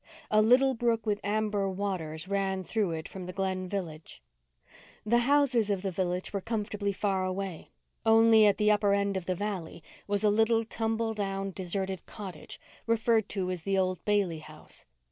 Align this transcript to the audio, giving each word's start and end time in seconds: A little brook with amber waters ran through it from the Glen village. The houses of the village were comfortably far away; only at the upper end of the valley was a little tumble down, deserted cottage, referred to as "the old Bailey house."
A 0.31 0.41
little 0.41 0.73
brook 0.73 1.05
with 1.05 1.19
amber 1.23 1.69
waters 1.69 2.27
ran 2.27 2.63
through 2.63 2.89
it 2.89 3.07
from 3.07 3.27
the 3.27 3.33
Glen 3.33 3.69
village. 3.69 4.19
The 5.05 5.19
houses 5.19 5.69
of 5.69 5.83
the 5.83 5.91
village 5.91 6.33
were 6.33 6.41
comfortably 6.41 6.91
far 6.91 7.23
away; 7.23 7.69
only 8.03 8.47
at 8.47 8.57
the 8.57 8.71
upper 8.71 8.93
end 8.95 9.15
of 9.15 9.27
the 9.27 9.35
valley 9.35 9.83
was 10.07 10.23
a 10.23 10.31
little 10.31 10.63
tumble 10.65 11.13
down, 11.13 11.51
deserted 11.51 12.07
cottage, 12.07 12.59
referred 12.87 13.29
to 13.29 13.51
as 13.51 13.61
"the 13.61 13.77
old 13.77 14.03
Bailey 14.03 14.39
house." 14.39 14.85